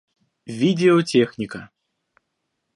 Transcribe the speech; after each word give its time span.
Видеотехника 0.59 1.69